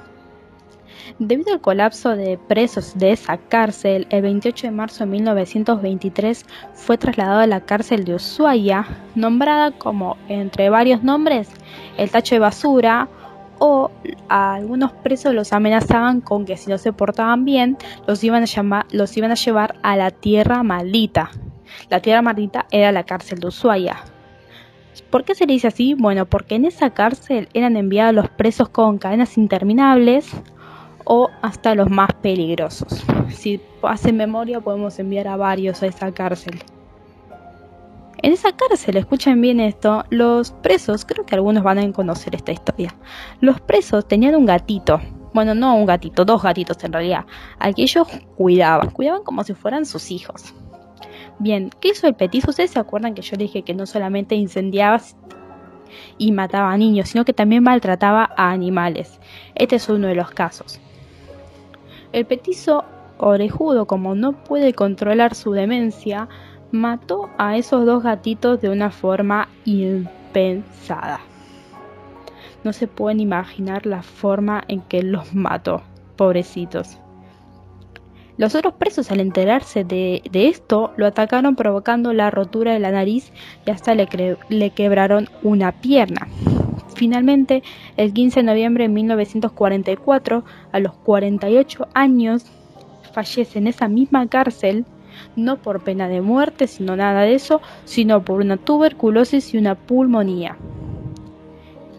Debido 1.18 1.52
al 1.52 1.60
colapso 1.60 2.16
de 2.16 2.38
presos 2.38 2.98
de 2.98 3.12
esa 3.12 3.38
cárcel, 3.38 4.06
el 4.10 4.22
28 4.22 4.66
de 4.66 4.70
marzo 4.70 5.04
de 5.04 5.10
1923 5.10 6.44
fue 6.74 6.98
trasladado 6.98 7.40
a 7.40 7.46
la 7.46 7.60
cárcel 7.60 8.04
de 8.04 8.14
Ushuaia, 8.14 8.86
nombrada 9.14 9.70
como, 9.72 10.16
entre 10.28 10.68
varios 10.68 11.02
nombres, 11.02 11.48
el 11.96 12.10
tacho 12.10 12.34
de 12.34 12.40
basura, 12.40 13.08
o 13.58 13.90
a 14.28 14.54
algunos 14.54 14.92
presos 14.92 15.32
los 15.32 15.52
amenazaban 15.52 16.20
con 16.20 16.44
que 16.44 16.56
si 16.56 16.68
no 16.68 16.76
se 16.76 16.92
portaban 16.92 17.44
bien, 17.44 17.78
los 18.06 18.22
iban 18.22 18.42
a, 18.42 18.46
llamar, 18.46 18.86
los 18.90 19.16
iban 19.16 19.30
a 19.30 19.36
llevar 19.36 19.76
a 19.82 19.96
la 19.96 20.10
tierra 20.10 20.62
maldita. 20.62 21.30
La 21.88 22.00
tierra 22.00 22.20
maldita 22.20 22.66
era 22.70 22.92
la 22.92 23.04
cárcel 23.04 23.40
de 23.40 23.48
Ushuaia. 23.48 23.96
¿Por 25.10 25.24
qué 25.24 25.34
se 25.34 25.46
le 25.46 25.54
dice 25.54 25.68
así? 25.68 25.94
Bueno, 25.94 26.26
porque 26.26 26.56
en 26.56 26.64
esa 26.64 26.90
cárcel 26.90 27.48
eran 27.54 27.76
enviados 27.76 28.14
los 28.14 28.28
presos 28.28 28.68
con 28.68 28.98
cadenas 28.98 29.38
interminables 29.38 30.30
o 31.06 31.30
hasta 31.40 31.74
los 31.74 31.88
más 31.88 32.12
peligrosos. 32.20 33.04
Si 33.30 33.60
hacen 33.82 34.16
memoria 34.16 34.60
podemos 34.60 34.98
enviar 34.98 35.28
a 35.28 35.36
varios 35.36 35.82
a 35.82 35.86
esa 35.86 36.12
cárcel. 36.12 36.60
En 38.22 38.32
esa 38.32 38.50
cárcel, 38.52 38.96
escuchen 38.96 39.40
bien 39.40 39.60
esto, 39.60 40.04
los 40.10 40.50
presos, 40.50 41.04
creo 41.04 41.24
que 41.24 41.36
algunos 41.36 41.62
van 41.62 41.78
a 41.78 41.92
conocer 41.92 42.34
esta 42.34 42.50
historia, 42.50 42.94
los 43.40 43.60
presos 43.60 44.08
tenían 44.08 44.34
un 44.34 44.46
gatito, 44.46 45.00
bueno, 45.32 45.54
no 45.54 45.76
un 45.76 45.86
gatito, 45.86 46.24
dos 46.24 46.42
gatitos 46.42 46.82
en 46.82 46.92
realidad, 46.92 47.24
al 47.58 47.74
que 47.74 47.82
ellos 47.82 48.08
cuidaban, 48.36 48.90
cuidaban 48.90 49.22
como 49.22 49.44
si 49.44 49.54
fueran 49.54 49.86
sus 49.86 50.10
hijos. 50.10 50.54
Bien, 51.38 51.70
¿qué 51.80 51.88
hizo 51.88 52.06
el 52.06 52.14
petizo? 52.14 52.50
Ustedes 52.50 52.70
se 52.70 52.80
acuerdan 52.80 53.14
que 53.14 53.22
yo 53.22 53.36
dije 53.36 53.62
que 53.62 53.74
no 53.74 53.84
solamente 53.84 54.34
incendiaba 54.34 55.00
y 56.18 56.32
mataba 56.32 56.72
a 56.72 56.78
niños, 56.78 57.10
sino 57.10 57.24
que 57.26 57.34
también 57.34 57.62
maltrataba 57.62 58.30
a 58.36 58.50
animales. 58.50 59.20
Este 59.54 59.76
es 59.76 59.88
uno 59.88 60.08
de 60.08 60.14
los 60.14 60.30
casos. 60.30 60.80
El 62.16 62.24
petizo 62.24 62.86
orejudo, 63.18 63.84
como 63.84 64.14
no 64.14 64.32
puede 64.32 64.72
controlar 64.72 65.34
su 65.34 65.52
demencia, 65.52 66.30
mató 66.72 67.28
a 67.36 67.58
esos 67.58 67.84
dos 67.84 68.02
gatitos 68.02 68.58
de 68.62 68.70
una 68.70 68.90
forma 68.90 69.50
impensada. 69.66 71.20
No 72.64 72.72
se 72.72 72.88
pueden 72.88 73.20
imaginar 73.20 73.84
la 73.84 74.02
forma 74.02 74.64
en 74.66 74.80
que 74.80 75.02
los 75.02 75.34
mató, 75.34 75.82
pobrecitos. 76.16 76.96
Los 78.38 78.54
otros 78.54 78.72
presos 78.72 79.10
al 79.10 79.20
enterarse 79.20 79.84
de, 79.84 80.22
esto 80.32 80.94
lo 80.96 81.04
atacaron 81.04 81.54
provocando 81.54 82.14
la 82.14 82.30
rotura 82.30 82.72
de 82.72 82.78
la 82.78 82.92
nariz 82.92 83.30
y 83.66 83.70
hasta 83.70 83.94
le, 83.94 84.08
le 84.48 84.70
quebraron 84.70 85.28
una 85.42 85.72
pierna. 85.72 86.28
Finalmente, 86.96 87.62
el 87.98 88.14
15 88.14 88.40
de 88.40 88.46
noviembre 88.46 88.84
de 88.84 88.88
1944, 88.88 90.44
a 90.72 90.80
los 90.80 90.94
48 90.94 91.88
años, 91.92 92.46
fallece 93.12 93.58
en 93.58 93.66
esa 93.66 93.86
misma 93.86 94.26
cárcel, 94.28 94.86
no 95.36 95.58
por 95.58 95.84
pena 95.84 96.08
de 96.08 96.22
muerte, 96.22 96.66
sino 96.66 96.96
nada 96.96 97.20
de 97.20 97.34
eso, 97.34 97.60
sino 97.84 98.24
por 98.24 98.40
una 98.40 98.56
tuberculosis 98.56 99.52
y 99.52 99.58
una 99.58 99.74
pulmonía. 99.74 100.56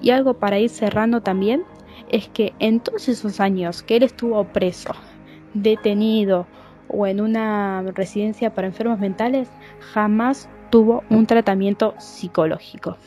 Y 0.02 0.10
algo 0.10 0.34
para 0.34 0.58
ir 0.58 0.72
cerrando 0.72 1.22
también, 1.22 1.64
es 2.10 2.28
que 2.30 2.54
en 2.58 2.80
todos 2.80 3.08
esos 3.08 3.40
años 3.40 3.84
que 3.84 3.98
él 3.98 4.04
estuvo 4.04 4.44
preso, 4.46 4.96
detenido 5.54 6.48
o 6.88 7.06
en 7.06 7.22
una 7.22 7.84
residencia 7.94 8.56
para 8.56 8.66
enfermos 8.66 8.98
mentales, 8.98 9.48
jamás 9.94 10.50
tuvo 10.72 11.04
un 11.12 11.28
tratamiento 11.28 11.94
psicológico. 12.00 12.98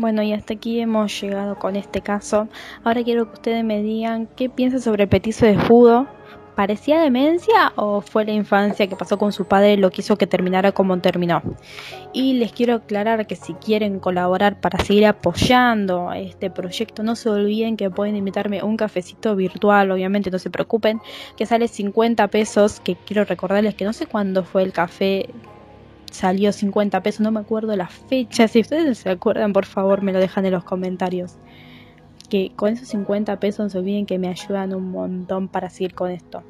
Bueno, 0.00 0.22
y 0.22 0.32
hasta 0.32 0.54
aquí 0.54 0.78
hemos 0.78 1.20
llegado 1.20 1.58
con 1.58 1.74
este 1.74 2.02
caso. 2.02 2.46
Ahora 2.84 3.02
quiero 3.02 3.26
que 3.26 3.32
ustedes 3.32 3.64
me 3.64 3.82
digan 3.82 4.28
qué 4.36 4.48
piensan 4.48 4.80
sobre 4.80 5.02
el 5.02 5.08
petizo 5.08 5.44
de 5.44 5.56
judo. 5.56 6.06
¿Parecía 6.54 7.00
demencia 7.00 7.72
o 7.74 8.00
fue 8.00 8.24
la 8.24 8.30
infancia 8.30 8.86
que 8.86 8.94
pasó 8.94 9.18
con 9.18 9.32
su 9.32 9.46
padre 9.46 9.76
lo 9.76 9.90
que 9.90 10.02
hizo 10.02 10.14
que 10.14 10.28
terminara 10.28 10.70
como 10.70 10.96
terminó? 11.00 11.42
Y 12.12 12.34
les 12.34 12.52
quiero 12.52 12.74
aclarar 12.74 13.26
que 13.26 13.34
si 13.34 13.54
quieren 13.54 13.98
colaborar 13.98 14.60
para 14.60 14.78
seguir 14.84 15.04
apoyando 15.04 16.12
este 16.12 16.48
proyecto, 16.48 17.02
no 17.02 17.16
se 17.16 17.30
olviden 17.30 17.76
que 17.76 17.90
pueden 17.90 18.14
invitarme 18.14 18.62
un 18.62 18.76
cafecito 18.76 19.34
virtual, 19.34 19.90
obviamente 19.90 20.30
no 20.30 20.38
se 20.38 20.48
preocupen, 20.48 21.00
que 21.36 21.44
sale 21.44 21.66
50 21.66 22.28
pesos, 22.28 22.78
que 22.78 22.94
quiero 22.94 23.24
recordarles 23.24 23.74
que 23.74 23.84
no 23.84 23.92
sé 23.92 24.06
cuándo 24.06 24.44
fue 24.44 24.62
el 24.62 24.72
café 24.72 25.28
salió 26.10 26.52
50 26.52 27.02
pesos, 27.02 27.20
no 27.20 27.30
me 27.30 27.40
acuerdo 27.40 27.76
la 27.76 27.88
fecha. 27.88 28.48
Si 28.48 28.60
ustedes 28.60 28.98
se 28.98 29.10
acuerdan, 29.10 29.52
por 29.52 29.66
favor, 29.66 30.02
me 30.02 30.12
lo 30.12 30.18
dejan 30.18 30.46
en 30.46 30.52
los 30.52 30.64
comentarios. 30.64 31.36
que 32.28 32.52
con 32.56 32.74
esos 32.74 32.88
50 32.88 33.40
pesos 33.40 33.60
no 33.64 33.70
se 33.70 33.78
olviden 33.78 34.04
que 34.04 34.18
me 34.18 34.28
ayudan 34.28 34.74
un 34.74 34.90
montón 34.90 35.48
para 35.48 35.70
seguir 35.70 35.94
con 35.94 36.10
esto. 36.10 36.42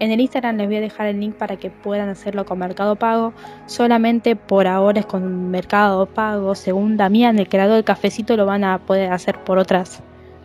En 0.00 0.10
el 0.10 0.20
Instagram 0.20 0.56
les 0.56 0.66
voy 0.66 0.76
a 0.76 0.80
dejar 0.80 1.06
el 1.06 1.20
link 1.20 1.36
para 1.36 1.56
que 1.56 1.70
puedan 1.70 2.08
hacerlo 2.08 2.44
con 2.44 2.58
Mercado 2.58 2.96
Pago. 2.96 3.32
Solamente 3.66 4.34
por 4.34 4.66
ahora 4.66 5.00
es 5.00 5.06
con 5.06 5.50
Mercado 5.50 6.06
Pago. 6.06 6.56
Según 6.56 6.96
Damián, 6.96 7.38
el 7.38 7.48
creador 7.48 7.76
del 7.76 7.84
cafecito, 7.84 8.36
lo 8.36 8.44
van 8.44 8.64
a 8.64 8.78
poder 8.80 9.12
hacer 9.12 9.44
por 9.44 9.58
otros 9.58 10.02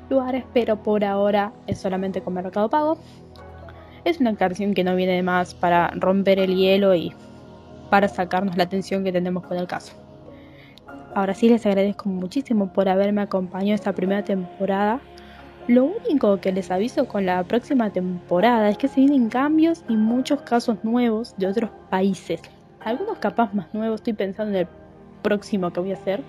lugares, 0.09 0.43
pero 0.53 0.83
por 0.83 1.03
ahora 1.03 1.53
es 1.65 1.79
solamente 1.79 2.21
con 2.21 2.35
Mercado 2.35 2.69
Pago. 2.69 2.99
Es 4.03 4.19
una 4.19 4.29
aclaración 4.31 4.73
que 4.73 4.83
no 4.83 4.95
viene 4.95 5.23
más 5.23 5.55
para 5.55 5.89
romper 5.95 6.39
el 6.39 6.55
hielo 6.55 6.93
y 6.93 7.13
para 7.89 8.07
sacarnos 8.07 8.57
la 8.57 8.63
atención 8.63 9.03
que 9.03 9.11
tenemos 9.11 9.43
con 9.45 9.57
el 9.57 9.67
caso. 9.67 9.93
Ahora 11.15 11.33
sí 11.33 11.49
les 11.49 11.65
agradezco 11.65 12.09
muchísimo 12.09 12.71
por 12.71 12.87
haberme 12.89 13.21
acompañado 13.21 13.75
esta 13.75 13.93
primera 13.93 14.23
temporada. 14.23 14.99
Lo 15.67 15.85
único 15.85 16.39
que 16.39 16.51
les 16.51 16.69
aviso 16.71 17.07
con 17.07 17.25
la 17.25 17.43
próxima 17.43 17.89
temporada 17.89 18.69
es 18.69 18.77
que 18.77 18.87
se 18.87 19.01
vienen 19.01 19.29
cambios 19.29 19.83
y 19.89 19.97
muchos 19.97 20.41
casos 20.41 20.77
nuevos 20.83 21.35
de 21.37 21.47
otros 21.47 21.71
países. 21.89 22.41
Algunos 22.81 23.17
capaz 23.17 23.53
más 23.53 23.73
nuevos, 23.73 24.01
estoy 24.01 24.13
pensando 24.13 24.53
en 24.53 24.61
el 24.61 24.67
próximo 25.23 25.71
que 25.73 25.79
voy 25.79 25.91
a 25.91 25.95
hacer. 25.95 26.21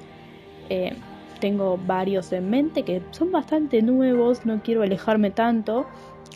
Eh, 0.70 0.96
tengo 1.38 1.78
varios 1.86 2.32
en 2.32 2.50
mente 2.50 2.82
que 2.82 3.02
son 3.12 3.30
bastante 3.30 3.80
nuevos, 3.82 4.44
no 4.44 4.60
quiero 4.62 4.82
alejarme 4.82 5.30
tanto 5.30 5.86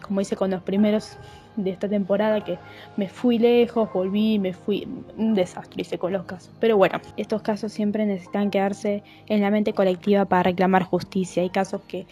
como 0.03 0.21
hice 0.21 0.37
con 0.37 0.51
los 0.51 0.63
primeros 0.63 1.17
de 1.57 1.71
esta 1.71 1.89
temporada 1.89 2.43
que 2.43 2.59
me 2.97 3.09
fui 3.09 3.39
lejos, 3.39 3.93
volví, 3.93 4.39
me 4.39 4.53
fui, 4.53 4.87
un 5.17 5.35
desastre 5.35 5.83
hice 5.83 5.99
con 5.99 6.13
los 6.13 6.25
casos. 6.25 6.53
Pero 6.61 6.77
bueno, 6.77 7.01
estos 7.17 7.43
casos 7.43 7.73
siempre 7.73 8.07
necesitan 8.07 8.51
quedarse 8.51 9.03
en 9.27 9.41
la 9.41 9.51
mente 9.51 9.73
colectiva 9.73 10.25
para 10.25 10.45
reclamar 10.45 10.85
justicia. 10.85 11.43
Hay 11.43 11.51
casos 11.51 11.83
que, 11.87 12.07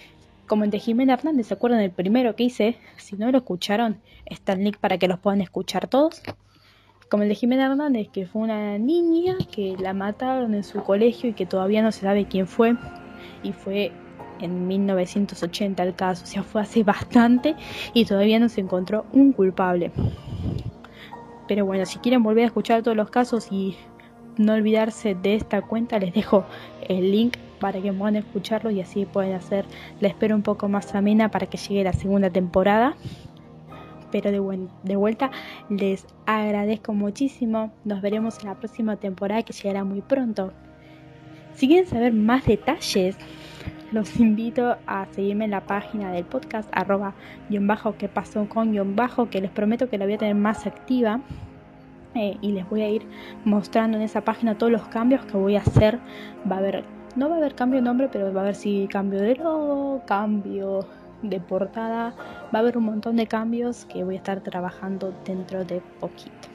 como 0.46 0.64
el 0.64 0.70
de 0.70 0.78
Jimena 0.78 1.14
Hernández, 1.14 1.46
¿se 1.46 1.54
acuerdan 1.54 1.80
del 1.80 1.90
primero 1.90 2.36
que 2.36 2.44
hice? 2.44 2.76
Si 2.96 3.16
no 3.16 3.30
lo 3.30 3.38
escucharon, 3.38 4.00
está 4.26 4.52
el 4.52 4.64
link 4.64 4.76
para 4.78 4.98
que 4.98 5.08
los 5.08 5.18
puedan 5.18 5.40
escuchar 5.40 5.88
todos. 5.88 6.22
Como 7.10 7.24
el 7.24 7.28
de 7.28 7.34
Jimena 7.34 7.66
Hernández, 7.66 8.08
que 8.12 8.26
fue 8.26 8.42
una 8.42 8.78
niña 8.78 9.36
que 9.50 9.76
la 9.80 9.94
mataron 9.94 10.54
en 10.54 10.62
su 10.62 10.82
colegio 10.84 11.30
y 11.30 11.32
que 11.32 11.46
todavía 11.46 11.82
no 11.82 11.90
se 11.90 12.02
sabe 12.02 12.26
quién 12.26 12.46
fue. 12.46 12.76
Y 13.42 13.52
fue 13.52 13.90
en 14.42 14.66
1980 14.66 15.82
el 15.82 15.94
caso, 15.94 16.24
o 16.24 16.26
sea, 16.26 16.42
fue 16.42 16.62
hace 16.62 16.82
bastante 16.82 17.56
y 17.94 18.04
todavía 18.04 18.38
no 18.38 18.48
se 18.48 18.60
encontró 18.60 19.06
un 19.12 19.32
culpable. 19.32 19.92
Pero 21.48 21.66
bueno, 21.66 21.84
si 21.84 21.98
quieren 21.98 22.22
volver 22.22 22.44
a 22.44 22.46
escuchar 22.46 22.82
todos 22.82 22.96
los 22.96 23.10
casos 23.10 23.48
y 23.50 23.76
no 24.36 24.54
olvidarse 24.54 25.14
de 25.14 25.34
esta 25.34 25.62
cuenta, 25.62 25.98
les 25.98 26.14
dejo 26.14 26.44
el 26.88 27.10
link 27.10 27.36
para 27.60 27.80
que 27.80 27.92
puedan 27.92 28.16
escucharlo 28.16 28.70
y 28.70 28.80
así 28.80 29.04
pueden 29.04 29.34
hacer 29.34 29.66
la 30.00 30.08
espera 30.08 30.34
un 30.34 30.42
poco 30.42 30.68
más 30.68 30.94
amena 30.94 31.30
para 31.30 31.46
que 31.46 31.58
llegue 31.58 31.84
la 31.84 31.92
segunda 31.92 32.30
temporada. 32.30 32.96
Pero 34.10 34.32
de, 34.32 34.68
de 34.82 34.96
vuelta 34.96 35.30
les 35.68 36.06
agradezco 36.26 36.92
muchísimo. 36.94 37.72
Nos 37.84 38.00
veremos 38.00 38.40
en 38.40 38.46
la 38.46 38.54
próxima 38.54 38.96
temporada 38.96 39.42
que 39.42 39.52
llegará 39.52 39.84
muy 39.84 40.00
pronto. 40.00 40.52
Si 41.54 41.68
quieren 41.68 41.86
saber 41.86 42.12
más 42.12 42.46
detalles 42.46 43.16
los 43.92 44.18
invito 44.20 44.76
a 44.86 45.06
seguirme 45.12 45.46
en 45.46 45.50
la 45.52 45.62
página 45.62 46.12
del 46.12 46.24
podcast 46.24 46.68
arroba 46.72 47.14
guion 47.48 47.66
bajo 47.66 47.96
que 47.96 48.08
pasó 48.08 48.48
con 48.48 48.72
guion 48.72 48.96
bajo 48.96 49.30
que 49.30 49.40
les 49.40 49.50
prometo 49.50 49.88
que 49.88 49.98
la 49.98 50.04
voy 50.04 50.14
a 50.14 50.18
tener 50.18 50.34
más 50.34 50.66
activa 50.66 51.20
eh, 52.14 52.36
y 52.40 52.52
les 52.52 52.68
voy 52.68 52.82
a 52.82 52.88
ir 52.88 53.06
mostrando 53.44 53.96
en 53.96 54.02
esa 54.02 54.22
página 54.22 54.56
todos 54.56 54.72
los 54.72 54.82
cambios 54.88 55.24
que 55.26 55.36
voy 55.36 55.54
a 55.54 55.60
hacer. 55.60 56.00
Va 56.50 56.56
a 56.56 56.58
haber 56.58 56.84
no 57.16 57.28
va 57.28 57.36
a 57.36 57.38
haber 57.38 57.54
cambio 57.54 57.80
de 57.80 57.84
nombre 57.84 58.08
pero 58.10 58.32
va 58.32 58.40
a 58.40 58.44
haber 58.44 58.54
sí 58.54 58.88
cambio 58.90 59.20
de 59.20 59.34
logo 59.34 60.00
cambio 60.06 60.86
de 61.22 61.40
portada 61.40 62.14
va 62.54 62.58
a 62.58 62.58
haber 62.58 62.78
un 62.78 62.84
montón 62.84 63.16
de 63.16 63.26
cambios 63.26 63.84
que 63.86 64.04
voy 64.04 64.14
a 64.14 64.18
estar 64.18 64.40
trabajando 64.40 65.12
dentro 65.24 65.64
de 65.64 65.82
poquito. 65.98 66.48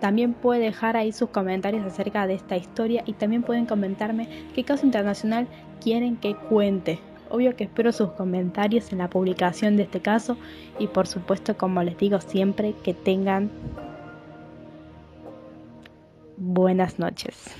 También 0.00 0.34
puede 0.34 0.60
dejar 0.60 0.96
ahí 0.96 1.10
sus 1.10 1.30
comentarios 1.30 1.84
acerca 1.84 2.26
de 2.26 2.34
esta 2.34 2.56
historia 2.56 3.02
y 3.06 3.14
también 3.14 3.42
pueden 3.42 3.64
comentarme 3.64 4.28
qué 4.54 4.62
caso 4.62 4.84
internacional 4.84 5.48
quieren 5.82 6.16
que 6.16 6.34
cuente. 6.34 6.98
Obvio 7.30 7.56
que 7.56 7.64
espero 7.64 7.92
sus 7.92 8.10
comentarios 8.10 8.92
en 8.92 8.98
la 8.98 9.10
publicación 9.10 9.76
de 9.76 9.84
este 9.84 10.00
caso 10.00 10.36
y 10.78 10.86
por 10.86 11.06
supuesto 11.06 11.56
como 11.56 11.82
les 11.82 11.98
digo 11.98 12.20
siempre 12.20 12.74
que 12.84 12.94
tengan 12.94 13.50
buenas 16.36 16.98
noches. 16.98 17.54